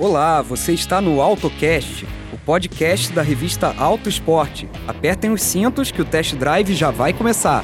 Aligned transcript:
Olá, 0.00 0.40
você 0.40 0.72
está 0.72 0.98
no 0.98 1.20
AutoCast, 1.20 2.06
o 2.32 2.38
podcast 2.38 3.12
da 3.12 3.20
revista 3.20 3.74
Auto 3.76 4.08
Esporte. 4.08 4.66
Apertem 4.88 5.30
os 5.30 5.42
cintos 5.42 5.90
que 5.90 6.00
o 6.00 6.06
test 6.06 6.34
drive 6.36 6.74
já 6.74 6.90
vai 6.90 7.12
começar. 7.12 7.62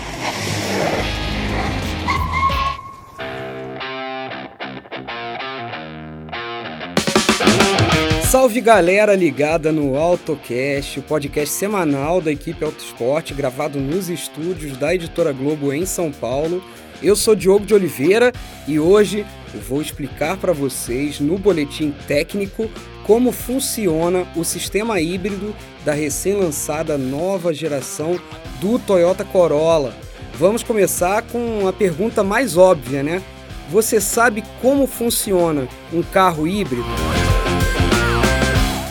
Salve 8.30 8.60
galera 8.60 9.14
ligada 9.14 9.72
no 9.72 9.96
AutoCast, 9.96 10.98
o 10.98 11.02
podcast 11.04 11.54
semanal 11.54 12.20
da 12.20 12.30
equipe 12.30 12.62
Auto 12.62 12.84
Esporte, 12.84 13.32
gravado 13.32 13.80
nos 13.80 14.10
estúdios 14.10 14.76
da 14.76 14.94
Editora 14.94 15.32
Globo 15.32 15.72
em 15.72 15.86
São 15.86 16.12
Paulo. 16.12 16.62
Eu 17.02 17.14
sou 17.14 17.34
Diogo 17.34 17.66
de 17.66 17.74
Oliveira 17.74 18.32
e 18.66 18.78
hoje 18.78 19.26
eu 19.54 19.60
vou 19.60 19.82
explicar 19.82 20.36
para 20.38 20.52
vocês 20.52 21.20
no 21.20 21.36
boletim 21.36 21.94
técnico 22.08 22.70
como 23.04 23.32
funciona 23.32 24.26
o 24.34 24.42
sistema 24.42 25.00
híbrido 25.00 25.54
da 25.84 25.92
recém-lançada 25.92 26.96
nova 26.96 27.52
geração 27.52 28.18
do 28.60 28.78
Toyota 28.78 29.24
Corolla. 29.24 29.94
Vamos 30.34 30.62
começar 30.62 31.22
com 31.22 31.68
a 31.68 31.72
pergunta 31.72 32.24
mais 32.24 32.56
óbvia, 32.56 33.02
né? 33.02 33.22
Você 33.70 34.00
sabe 34.00 34.42
como 34.62 34.86
funciona 34.86 35.68
um 35.92 36.02
carro 36.02 36.48
híbrido? 36.48 36.86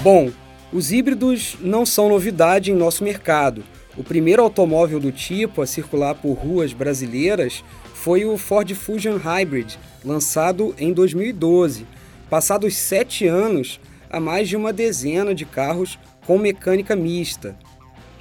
Bom, 0.04 0.30
os 0.72 0.91
híbridos 0.91 1.58
não 1.60 1.85
são 1.85 2.08
novidade 2.08 2.72
em 2.72 2.76
nosso 2.76 3.04
mercado. 3.04 3.63
O 3.98 4.04
primeiro 4.04 4.41
automóvel 4.41 4.99
do 4.99 5.12
tipo 5.12 5.62
a 5.62 5.68
circular 5.68 6.16
por 6.16 6.34
ruas 6.34 6.74
brasileiras 6.74 7.63
foi 8.05 8.23
o 8.23 8.38
Ford 8.38 8.72
Fusion 8.76 9.18
Hybrid, 9.18 9.80
lançado 10.04 10.76
em 10.77 10.94
2012. 10.94 11.88
Passados 12.30 12.77
sete 12.77 13.26
anos, 13.26 13.80
há 14.12 14.20
mais 14.20 14.48
de 14.48 14.55
uma 14.55 14.71
dezena 14.71 15.34
de 15.34 15.43
carros 15.43 15.98
com 16.24 16.38
mecânica 16.38 16.96
mista. 16.96 17.57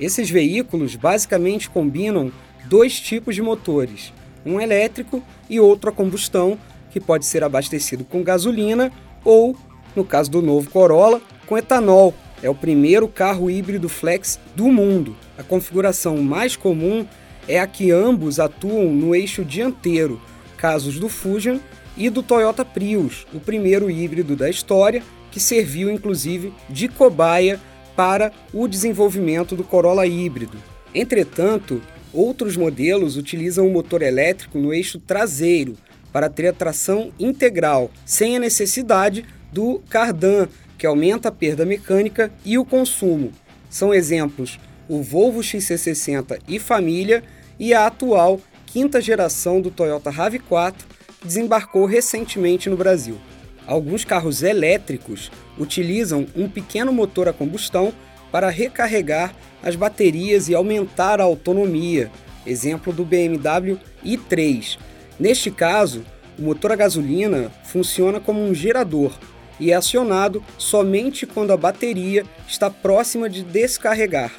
Esses 0.01 0.31
veículos 0.31 0.97
basicamente 0.97 1.69
combinam 1.69 2.33
dois 2.65 2.99
tipos 2.99 3.35
de 3.35 3.43
motores, 3.43 4.11
um 4.47 4.59
elétrico 4.59 5.23
e 5.51 5.61
outro 5.61 5.91
a 5.91 5.93
combustão, 5.93 6.59
que 6.91 6.99
pode 6.99 7.27
ser 7.27 7.45
abastecido 7.45 8.05
com 8.05 8.23
gasolina 8.23 8.91
ou, 9.23 9.55
no 9.95 10.03
caso 10.03 10.31
do 10.31 10.41
novo 10.41 10.71
Corolla, 10.71 11.21
com 11.45 11.59
etanol. 11.59 12.15
É 12.43 12.49
o 12.49 12.55
primeiro 12.55 13.07
carro 13.07 13.51
híbrido 13.51 13.91
flex 13.91 14.41
do 14.57 14.65
mundo. 14.73 15.15
A 15.37 15.43
configuração 15.43 16.17
mais 16.23 16.57
comum 16.57 17.07
é 17.49 17.59
a 17.59 17.67
que 17.67 17.91
ambos 17.91 18.41
atuam 18.41 18.93
no 18.93 19.15
eixo 19.15 19.45
dianteiro, 19.45 20.21
casos 20.57 20.99
do 20.99 21.09
Fusion 21.09 21.59
e 21.97 22.09
do 22.11 22.23
Toyota 22.23 22.65
Prius, 22.65 23.27
o 23.33 23.41
primeiro 23.41 23.91
híbrido 23.91 24.35
da 24.35 24.49
história, 24.49 25.03
que 25.31 25.41
serviu 25.41 25.91
inclusive 25.91 26.53
de 26.69 26.89
cobaia 26.89 27.61
para 27.97 28.33
o 28.53 28.67
desenvolvimento 28.67 29.55
do 29.55 29.65
Corolla 29.65 30.07
híbrido. 30.07 30.57
Entretanto, 30.95 31.81
outros 32.13 32.57
modelos 32.57 33.17
utilizam 33.17 33.67
o 33.67 33.73
motor 33.73 34.03
elétrico 34.03 34.59
no 34.59 34.73
eixo 34.73 34.99
traseiro 34.99 35.77
para 36.13 36.31
ter 36.31 36.49
a 36.49 36.53
tração 36.53 37.13
integral, 37.19 37.91
sem 38.05 38.37
a 38.37 38.41
necessidade 38.41 39.25
do 39.53 39.81
cardan, 39.89 40.49
que 40.79 40.87
aumenta 40.87 41.29
a 41.29 41.33
perda 41.33 41.65
mecânica 41.65 42.33
e 42.45 42.57
o 42.57 42.65
consumo. 42.65 43.33
São 43.69 43.93
exemplos 43.93 44.59
o 44.89 45.03
Volvo 45.03 45.41
XC60 45.41 46.41
e 46.47 46.59
família 46.59 47.25
e 47.59 47.73
a 47.73 47.87
atual 47.87 48.41
quinta 48.67 49.01
geração 49.01 49.61
do 49.61 49.71
Toyota 49.71 50.11
RAV4 50.11 50.75
que 51.21 51.27
desembarcou 51.27 51.87
recentemente 51.87 52.69
no 52.69 52.77
Brasil. 52.77 53.19
Alguns 53.67 54.05
carros 54.05 54.43
elétricos 54.43 55.31
utilizam 55.59 56.27
um 56.37 56.49
pequeno 56.49 56.93
motor 56.93 57.29
a 57.29 57.33
combustão 57.33 57.93
para 58.31 58.51
recarregar 58.51 59.35
as 59.63 59.77
baterias 59.77 60.49
e 60.49 60.55
aumentar 60.55 61.21
a 61.21 61.25
autonomia, 61.25 62.11
exemplo 62.45 62.93
do 62.93 63.05
BMW 63.05 63.79
i3. 64.05 64.79
Neste 65.19 65.51
caso, 65.51 66.05
o 66.39 66.43
motor 66.43 66.73
a 66.73 66.77
gasolina 66.77 67.51
funciona 67.65 68.19
como 68.19 68.45
um 68.45 68.53
gerador 68.53 69.13
e 69.59 69.71
é 69.71 69.75
acionado 69.75 70.45
somente 70.59 71.27
quando 71.27 71.53
a 71.53 71.57
bateria 71.57 72.25
está 72.47 72.69
próxima 72.69 73.31
de 73.31 73.43
descarregar. 73.43 74.33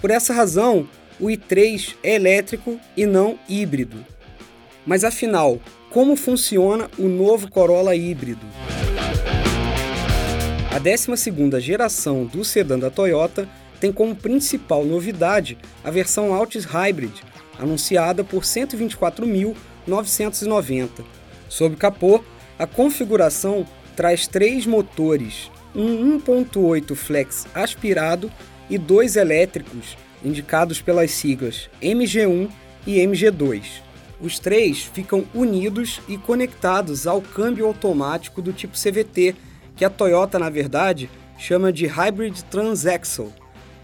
Por 0.00 0.10
essa 0.10 0.32
razão, 0.32 0.88
o 1.20 1.26
i3 1.26 1.94
é 2.02 2.14
elétrico 2.14 2.80
e 2.96 3.06
não 3.06 3.38
híbrido. 3.48 4.04
Mas 4.86 5.04
afinal, 5.04 5.60
como 5.90 6.16
funciona 6.16 6.90
o 6.98 7.08
novo 7.08 7.50
Corolla 7.50 7.94
híbrido? 7.94 8.46
A 10.74 10.80
12ª 10.80 11.60
geração 11.60 12.24
do 12.24 12.44
sedã 12.44 12.76
da 12.78 12.90
Toyota 12.90 13.46
tem 13.80 13.92
como 13.92 14.16
principal 14.16 14.84
novidade 14.84 15.56
a 15.84 15.90
versão 15.90 16.34
Altis 16.34 16.64
Hybrid, 16.64 17.12
anunciada 17.58 18.22
por 18.24 18.42
124.990. 18.42 20.88
Sob 21.48 21.76
capô, 21.76 22.22
a 22.58 22.66
configuração 22.66 23.64
traz 23.94 24.26
três 24.26 24.66
motores, 24.66 25.50
um 25.74 26.18
1.8 26.18 26.94
flex 26.94 27.46
aspirado 27.54 28.30
e 28.68 28.76
dois 28.76 29.16
elétricos, 29.16 29.96
indicados 30.24 30.80
pelas 30.80 31.10
siglas 31.10 31.68
MG1 31.82 32.50
e 32.86 32.96
MG2. 32.96 33.82
Os 34.20 34.38
três 34.38 34.82
ficam 34.82 35.24
unidos 35.34 36.00
e 36.08 36.16
conectados 36.16 37.06
ao 37.06 37.20
câmbio 37.20 37.66
automático 37.66 38.40
do 38.40 38.52
tipo 38.52 38.78
CVT, 38.78 39.34
que 39.76 39.84
a 39.84 39.90
Toyota, 39.90 40.38
na 40.38 40.48
verdade, 40.48 41.10
chama 41.36 41.72
de 41.72 41.86
Hybrid 41.86 42.42
Transaxle. 42.44 43.32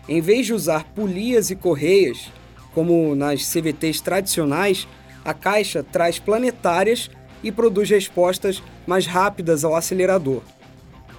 Em 0.09 0.21
vez 0.21 0.47
de 0.47 0.55
usar 0.55 0.85
polias 0.95 1.51
e 1.51 1.57
correias, 1.57 2.31
como 2.73 3.15
nas 3.15 3.45
CVTs 3.53 4.01
tradicionais, 4.01 4.87
a 5.25 5.35
caixa 5.35 5.83
traz 5.83 6.19
planetárias 6.19 7.11
e 7.43 7.51
produz 7.51 7.91
respostas 7.91 8.63
mais 8.87 9.07
rápidas 9.07 9.65
ao 9.65 9.75
acelerador. 9.75 10.43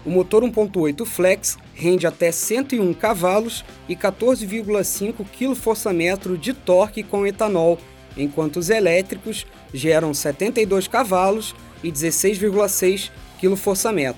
O 0.03 0.09
motor 0.09 0.44
1.8 0.44 1.06
Flex 1.06 1.57
rende 1.75 2.07
até 2.07 2.31
101 2.31 2.94
cavalos 2.94 3.63
e 3.88 3.95
14,5 3.95 5.25
kgfm 5.25 6.38
de 6.38 6.53
torque 6.53 7.03
com 7.03 7.25
etanol, 7.28 7.78
enquanto 8.17 8.57
os 8.57 8.69
elétricos 8.69 9.45
geram 9.73 10.13
72 10.13 10.88
cavalos 10.88 11.53
e 11.84 11.91
16,6 11.91 13.12
kgfm. 13.39 14.16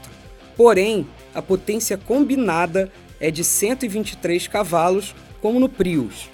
Porém, 0.56 1.06
a 1.36 1.42
potência 1.42 1.98
combinada 1.98 2.92
é 3.20 3.30
de 3.30 3.44
123 3.44 4.48
cavalos, 4.48 5.14
como 5.42 5.60
no 5.60 5.68
Prius. 5.68 6.30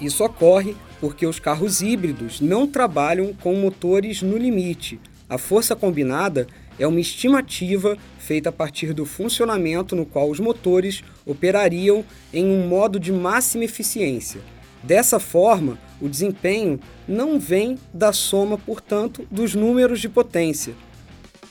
Isso 0.00 0.24
ocorre 0.24 0.74
porque 1.00 1.26
os 1.26 1.38
carros 1.38 1.82
híbridos 1.82 2.40
não 2.40 2.66
trabalham 2.66 3.34
com 3.34 3.54
motores 3.54 4.22
no 4.22 4.38
limite. 4.38 4.98
A 5.28 5.38
força 5.38 5.74
combinada 5.74 6.46
é 6.78 6.86
uma 6.86 7.00
estimativa 7.00 7.96
feita 8.18 8.50
a 8.50 8.52
partir 8.52 8.92
do 8.92 9.06
funcionamento 9.06 9.96
no 9.96 10.04
qual 10.04 10.28
os 10.28 10.38
motores 10.38 11.02
operariam 11.24 12.04
em 12.32 12.44
um 12.44 12.66
modo 12.66 13.00
de 13.00 13.10
máxima 13.10 13.64
eficiência. 13.64 14.40
Dessa 14.82 15.18
forma, 15.18 15.78
o 15.98 16.08
desempenho 16.08 16.78
não 17.08 17.40
vem 17.40 17.78
da 17.92 18.12
soma, 18.12 18.58
portanto, 18.58 19.26
dos 19.30 19.54
números 19.54 19.98
de 19.98 20.10
potência. 20.10 20.74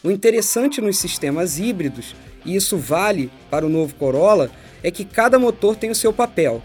O 0.03 0.11
interessante 0.11 0.79
nos 0.79 0.97
sistemas 0.97 1.57
híbridos, 1.57 2.15
e 2.45 2.55
isso 2.55 2.77
vale 2.77 3.31
para 3.49 3.65
o 3.65 3.69
novo 3.69 3.95
Corolla, 3.95 4.51
é 4.83 4.91
que 4.91 5.03
cada 5.03 5.39
motor 5.39 5.75
tem 5.75 5.89
o 5.89 5.95
seu 5.95 6.13
papel. 6.13 6.61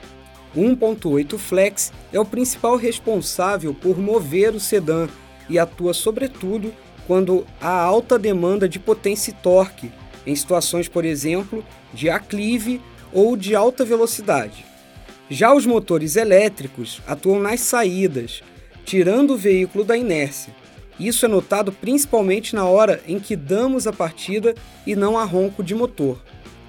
O 0.54 0.60
1.8 0.60 1.38
Flex 1.38 1.90
é 2.12 2.20
o 2.20 2.24
principal 2.24 2.76
responsável 2.76 3.72
por 3.72 3.98
mover 3.98 4.54
o 4.54 4.60
sedã 4.60 5.08
e 5.48 5.58
atua 5.58 5.94
sobretudo 5.94 6.74
quando 7.08 7.46
há 7.58 7.72
alta 7.72 8.18
demanda 8.18 8.68
de 8.68 8.78
potência 8.78 9.30
e 9.30 9.34
torque, 9.34 9.90
em 10.26 10.36
situações, 10.36 10.88
por 10.88 11.06
exemplo, 11.06 11.64
de 11.92 12.10
aclive 12.10 12.82
ou 13.14 13.34
de 13.34 13.56
alta 13.56 13.82
velocidade. 13.82 14.66
Já 15.30 15.54
os 15.54 15.64
motores 15.64 16.16
elétricos 16.16 17.00
atuam 17.06 17.40
nas 17.40 17.60
saídas, 17.60 18.42
tirando 18.84 19.32
o 19.32 19.38
veículo 19.38 19.84
da 19.84 19.96
inércia. 19.96 20.54
Isso 21.00 21.24
é 21.24 21.28
notado 21.28 21.72
principalmente 21.72 22.54
na 22.54 22.66
hora 22.66 23.00
em 23.08 23.18
que 23.18 23.34
damos 23.34 23.86
a 23.86 23.92
partida 23.92 24.54
e 24.86 24.94
não 24.94 25.16
há 25.16 25.24
ronco 25.24 25.64
de 25.64 25.74
motor. 25.74 26.22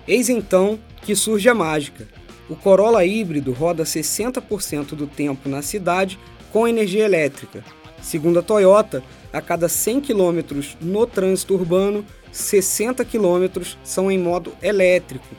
Eis 0.08 0.30
então 0.30 0.80
que 1.02 1.18
surge 1.18 1.50
a 1.50 1.54
mágica. 1.54 2.08
O 2.50 2.56
Corolla 2.56 3.04
híbrido 3.04 3.52
roda 3.52 3.84
60% 3.84 4.96
do 4.96 5.06
tempo 5.06 5.50
na 5.50 5.62
cidade 5.62 6.18
com 6.52 6.66
energia 6.66 7.04
elétrica. 7.04 7.62
Segundo 8.02 8.40
a 8.40 8.42
Toyota, 8.42 9.04
a 9.32 9.42
cada 9.42 9.70
100 9.70 10.02
km 10.02 10.40
no 10.82 11.06
trânsito 11.06 11.54
urbano, 11.54 12.06
60 12.32 13.04
km 13.06 13.64
são 13.84 14.12
em 14.12 14.18
modo 14.18 14.54
elétrico. 14.62 15.36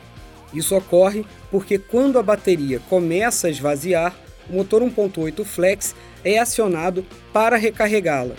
Isso 0.53 0.77
ocorre 0.77 1.25
porque 1.51 1.79
quando 1.79 2.19
a 2.19 2.23
bateria 2.23 2.81
começa 2.89 3.47
a 3.47 3.51
esvaziar, 3.51 4.15
o 4.49 4.55
motor 4.55 4.83
1.8 4.83 5.45
flex 5.45 5.95
é 6.25 6.39
acionado 6.39 7.05
para 7.33 7.57
recarregá-la. 7.57 8.35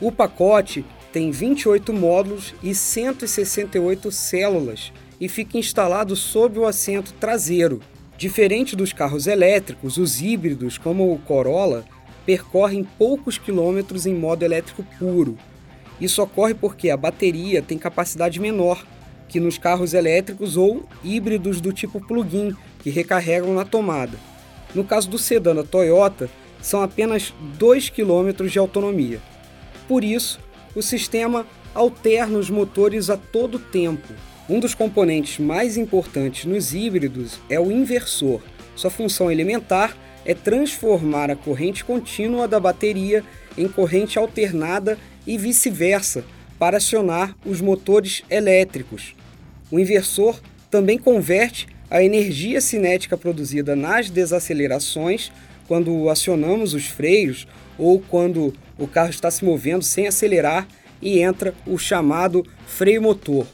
O 0.00 0.12
pacote 0.12 0.84
tem 1.12 1.30
28 1.30 1.92
módulos 1.94 2.54
e 2.62 2.74
168 2.74 4.12
células 4.12 4.92
e 5.18 5.28
fica 5.28 5.56
instalado 5.56 6.14
sob 6.14 6.58
o 6.58 6.66
assento 6.66 7.14
traseiro. 7.14 7.80
Diferente 8.18 8.76
dos 8.76 8.92
carros 8.92 9.26
elétricos, 9.26 9.96
os 9.96 10.20
híbridos, 10.20 10.76
como 10.76 11.12
o 11.12 11.18
Corolla, 11.18 11.84
percorrem 12.26 12.86
poucos 12.98 13.38
quilômetros 13.38 14.04
em 14.04 14.14
modo 14.14 14.42
elétrico 14.42 14.84
puro. 14.98 15.38
Isso 16.00 16.20
ocorre 16.20 16.52
porque 16.52 16.90
a 16.90 16.96
bateria 16.96 17.62
tem 17.62 17.78
capacidade 17.78 18.40
menor 18.40 18.84
que 19.28 19.40
nos 19.40 19.56
carros 19.56 19.94
elétricos 19.94 20.56
ou 20.56 20.84
híbridos 21.02 21.60
do 21.60 21.72
tipo 21.72 22.00
plug-in, 22.00 22.54
que 22.82 22.90
recarregam 22.90 23.54
na 23.54 23.64
tomada. 23.64 24.18
No 24.74 24.84
caso 24.84 25.08
do 25.08 25.18
sedã 25.18 25.54
da 25.54 25.64
Toyota, 25.64 26.28
são 26.60 26.82
apenas 26.82 27.32
2 27.58 27.90
km 27.90 28.46
de 28.48 28.58
autonomia. 28.58 29.20
Por 29.88 30.04
isso, 30.04 30.40
o 30.74 30.82
sistema 30.82 31.46
alterna 31.74 32.38
os 32.38 32.50
motores 32.50 33.08
a 33.08 33.16
todo 33.16 33.58
tempo. 33.58 34.12
Um 34.48 34.60
dos 34.60 34.74
componentes 34.74 35.38
mais 35.38 35.76
importantes 35.76 36.44
nos 36.44 36.74
híbridos 36.74 37.38
é 37.48 37.58
o 37.58 37.72
inversor. 37.72 38.40
Sua 38.74 38.90
função 38.90 39.30
elementar 39.30 39.96
é 40.26 40.34
transformar 40.34 41.30
a 41.30 41.36
corrente 41.36 41.84
contínua 41.84 42.48
da 42.48 42.60
bateria 42.60 43.24
em 43.56 43.68
corrente 43.68 44.18
alternada 44.18 44.98
e 45.26 45.38
vice-versa 45.38 46.24
para 46.58 46.78
acionar 46.78 47.34
os 47.46 47.60
motores 47.60 48.22
elétricos. 48.28 49.14
O 49.70 49.78
inversor 49.78 50.40
também 50.70 50.98
converte 50.98 51.68
a 51.88 52.02
energia 52.02 52.60
cinética 52.60 53.16
produzida 53.16 53.76
nas 53.76 54.10
desacelerações 54.10 55.30
quando 55.68 56.10
acionamos 56.10 56.74
os 56.74 56.86
freios 56.86 57.46
ou 57.78 58.00
quando 58.00 58.52
o 58.76 58.86
carro 58.86 59.10
está 59.10 59.30
se 59.30 59.44
movendo 59.44 59.84
sem 59.84 60.06
acelerar 60.06 60.66
e 61.00 61.20
entra 61.20 61.54
o 61.66 61.78
chamado 61.78 62.44
freio 62.66 63.02
motor. 63.02 63.46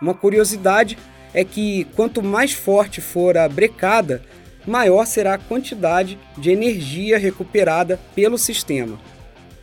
Uma 0.00 0.14
curiosidade 0.14 0.98
é 1.32 1.44
que 1.44 1.84
quanto 1.96 2.22
mais 2.22 2.52
forte 2.52 3.00
for 3.00 3.38
a 3.38 3.48
brecada, 3.48 4.22
maior 4.66 5.06
será 5.06 5.34
a 5.34 5.38
quantidade 5.38 6.18
de 6.36 6.50
energia 6.50 7.18
recuperada 7.18 7.98
pelo 8.14 8.38
sistema. 8.38 8.98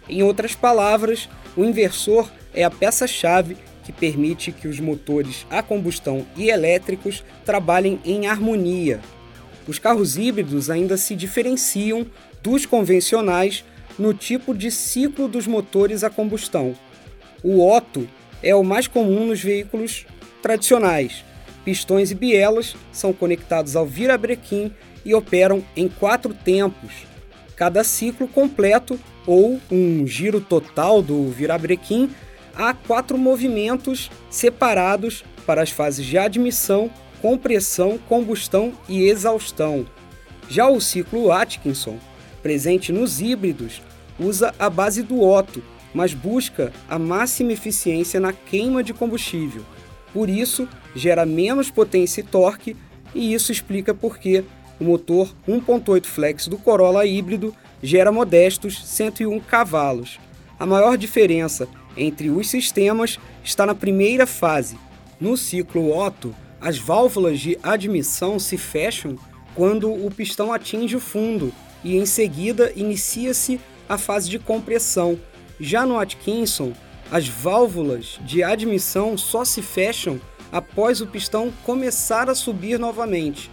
Em 0.08 0.24
outras 0.24 0.56
palavras, 0.56 1.30
o 1.56 1.64
inversor 1.64 2.30
é 2.54 2.64
a 2.64 2.72
peça-chave 2.72 3.58
que 3.84 3.92
permite 3.92 4.52
que 4.52 4.68
os 4.68 4.80
motores 4.80 5.46
a 5.50 5.64
combustão 5.64 6.26
e 6.36 6.50
elétricos 6.50 7.24
trabalhem 7.46 8.00
em 8.06 8.28
harmonia. 8.28 9.00
Os 9.68 9.80
carros 9.80 10.18
híbridos 10.18 10.70
ainda 10.70 10.98
se 10.98 11.16
diferenciam 11.16 12.06
dos 12.42 12.66
convencionais 12.66 13.64
no 13.98 14.14
tipo 14.14 14.54
de 14.54 14.72
ciclo 14.72 15.28
dos 15.28 15.46
motores 15.46 16.04
a 16.04 16.10
combustão. 16.10 16.76
O 17.44 17.66
Otto 17.66 18.08
é 18.42 18.56
o 18.56 18.64
mais 18.64 18.88
comum 18.88 19.28
nos 19.28 19.42
veículos 19.42 20.06
tradicionais. 20.42 21.24
Pistões 21.64 22.10
e 22.10 22.16
bielas 22.16 22.76
são 22.92 23.12
conectados 23.12 23.76
ao 23.76 23.86
virabrequim 23.86 24.74
e 25.06 25.14
operam 25.14 25.64
em 25.76 25.88
quatro 25.88 26.34
tempos. 26.34 26.92
Cada 27.56 27.84
ciclo 27.84 28.28
completo 28.28 29.00
ou 29.26 29.60
um 29.70 30.08
giro 30.08 30.40
total 30.42 31.02
do 31.02 31.30
virabrequim 31.30 32.10
há 32.56 32.74
quatro 32.74 33.18
movimentos 33.18 34.10
separados 34.30 35.24
para 35.46 35.62
as 35.62 35.70
fases 35.70 36.06
de 36.06 36.18
admissão, 36.18 36.90
compressão, 37.22 37.98
combustão 38.08 38.74
e 38.88 39.04
exaustão. 39.04 39.86
Já 40.50 40.68
o 40.68 40.82
ciclo 40.82 41.32
Atkinson, 41.32 41.98
presente 42.42 42.92
nos 42.92 43.22
híbridos, 43.22 43.82
usa 44.20 44.54
a 44.58 44.70
base 44.70 45.04
do 45.04 45.22
Otto, 45.22 45.64
mas 45.94 46.14
busca 46.14 46.72
a 46.90 47.00
máxima 47.00 47.54
eficiência 47.54 48.20
na 48.20 48.34
queima 48.34 48.84
de 48.84 48.94
combustível. 48.94 49.64
Por 50.14 50.30
isso, 50.30 50.68
gera 50.96 51.26
menos 51.26 51.70
potência 51.70 52.22
e 52.22 52.24
torque, 52.24 52.76
e 53.14 53.34
isso 53.34 53.52
explica 53.52 53.94
por 53.94 54.18
que 54.18 54.44
o 54.80 54.84
motor 54.84 55.34
1.8 55.48 56.06
flex 56.06 56.48
do 56.48 56.58
Corolla 56.58 57.06
híbrido 57.06 57.54
gera 57.82 58.12
modestos 58.12 58.86
101 58.86 59.40
cavalos. 59.42 60.20
A 60.60 60.66
maior 60.66 60.98
diferença 60.98 61.68
entre 61.96 62.30
os 62.30 62.50
sistemas 62.50 63.20
está 63.44 63.66
na 63.66 63.76
primeira 63.76 64.26
fase. 64.26 64.78
No 65.20 65.36
ciclo 65.36 65.96
Otto, 65.98 66.34
as 66.62 66.78
válvulas 66.78 67.40
de 67.40 67.58
admissão 67.64 68.40
se 68.40 68.58
fecham 68.58 69.18
quando 69.56 69.92
o 69.92 70.12
pistão 70.12 70.54
atinge 70.54 70.96
o 70.96 71.00
fundo 71.00 71.54
e 71.84 71.98
em 71.98 72.06
seguida 72.06 72.72
inicia-se 72.76 73.60
a 73.88 73.98
fase 73.98 74.30
de 74.30 74.40
compressão. 74.40 75.20
Já 75.60 75.86
no 75.86 76.00
Atkinson, 76.00 76.74
as 77.12 77.28
válvulas 77.28 78.20
de 78.22 78.44
admissão 78.44 79.18
só 79.18 79.44
se 79.44 79.62
fecham 79.62 80.22
após 80.52 81.02
o 81.02 81.08
pistão 81.08 81.52
começar 81.66 82.30
a 82.30 82.36
subir 82.36 82.80
novamente. 82.80 83.50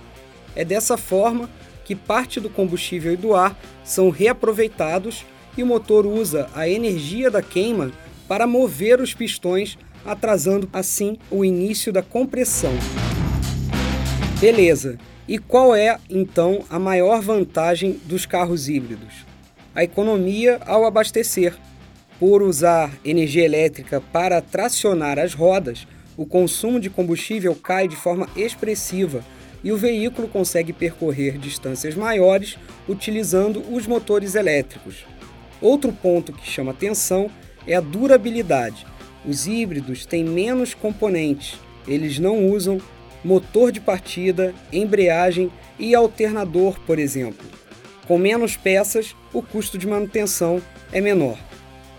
É 0.56 0.64
dessa 0.64 0.96
forma 0.96 1.50
que 1.84 1.94
parte 1.94 2.40
do 2.40 2.48
combustível 2.48 3.12
e 3.12 3.16
do 3.16 3.34
ar 3.34 3.56
são 3.84 4.10
reaproveitados 4.10 5.24
e 5.56 5.62
o 5.62 5.66
motor 5.66 6.06
usa 6.06 6.48
a 6.54 6.68
energia 6.68 7.30
da 7.30 7.42
queima 7.42 7.92
para 8.26 8.46
mover 8.46 9.00
os 9.00 9.14
pistões, 9.14 9.78
atrasando 10.04 10.68
assim 10.72 11.18
o 11.30 11.44
início 11.44 11.92
da 11.92 12.02
compressão. 12.02 12.72
Beleza. 14.40 14.98
E 15.28 15.38
qual 15.38 15.74
é 15.74 15.98
então 16.08 16.64
a 16.70 16.78
maior 16.78 17.20
vantagem 17.20 18.00
dos 18.04 18.24
carros 18.24 18.68
híbridos? 18.68 19.26
A 19.74 19.84
economia 19.84 20.60
ao 20.66 20.84
abastecer. 20.84 21.54
Por 22.18 22.42
usar 22.42 22.90
energia 23.04 23.44
elétrica 23.44 24.00
para 24.00 24.40
tracionar 24.40 25.18
as 25.18 25.34
rodas, 25.34 25.86
o 26.16 26.24
consumo 26.24 26.80
de 26.80 26.88
combustível 26.88 27.54
cai 27.54 27.86
de 27.86 27.96
forma 27.96 28.28
expressiva 28.34 29.22
e 29.62 29.72
o 29.72 29.76
veículo 29.76 30.28
consegue 30.28 30.72
percorrer 30.72 31.38
distâncias 31.38 31.94
maiores 31.94 32.56
utilizando 32.88 33.62
os 33.72 33.86
motores 33.86 34.34
elétricos. 34.34 35.04
Outro 35.60 35.92
ponto 35.92 36.32
que 36.32 36.48
chama 36.48 36.72
atenção 36.72 37.30
é 37.66 37.74
a 37.74 37.80
durabilidade. 37.80 38.86
Os 39.24 39.46
híbridos 39.46 40.06
têm 40.06 40.24
menos 40.24 40.74
componentes, 40.74 41.58
eles 41.86 42.18
não 42.18 42.46
usam 42.46 42.80
motor 43.24 43.72
de 43.72 43.80
partida, 43.80 44.54
embreagem 44.72 45.50
e 45.78 45.94
alternador, 45.94 46.78
por 46.86 46.98
exemplo. 46.98 47.46
Com 48.06 48.18
menos 48.18 48.56
peças, 48.56 49.16
o 49.32 49.42
custo 49.42 49.76
de 49.76 49.86
manutenção 49.86 50.62
é 50.92 51.00
menor. 51.00 51.36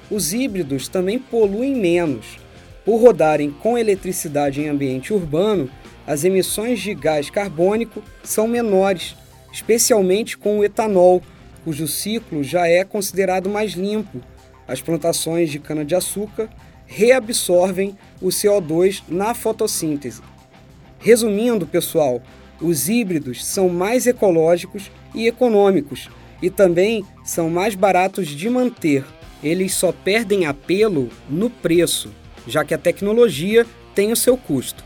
Os 0.09 0.33
híbridos 0.33 0.87
também 0.87 1.19
poluem 1.19 1.75
menos. 1.75 2.37
Por 2.85 3.01
rodarem 3.01 3.51
com 3.51 3.77
eletricidade 3.77 4.61
em 4.61 4.69
ambiente 4.69 5.13
urbano, 5.13 5.69
as 6.07 6.23
emissões 6.23 6.79
de 6.79 6.95
gás 6.95 7.29
carbônico 7.29 8.01
são 8.23 8.47
menores, 8.47 9.15
especialmente 9.51 10.37
com 10.37 10.57
o 10.57 10.63
etanol, 10.63 11.21
cujo 11.63 11.87
ciclo 11.87 12.43
já 12.43 12.65
é 12.67 12.83
considerado 12.83 13.49
mais 13.49 13.73
limpo 13.73 14.21
as 14.67 14.81
plantações 14.81 15.49
de 15.49 15.59
cana-de-açúcar 15.59 16.49
reabsorvem 16.85 17.97
o 18.21 18.27
CO2 18.27 19.03
na 19.07 19.33
fotossíntese. 19.33 20.21
Resumindo, 20.99 21.65
pessoal, 21.65 22.21
os 22.61 22.89
híbridos 22.89 23.45
são 23.45 23.69
mais 23.69 24.07
ecológicos 24.07 24.91
e 25.15 25.27
econômicos 25.27 26.09
e 26.41 26.49
também 26.49 27.05
são 27.23 27.49
mais 27.49 27.75
baratos 27.75 28.27
de 28.27 28.49
manter. 28.49 29.05
Eles 29.43 29.73
só 29.73 29.91
perdem 29.91 30.45
apelo 30.45 31.09
no 31.29 31.49
preço, 31.49 32.11
já 32.47 32.65
que 32.65 32.73
a 32.73 32.77
tecnologia 32.77 33.65
tem 33.93 34.11
o 34.11 34.15
seu 34.15 34.35
custo. 34.35 34.83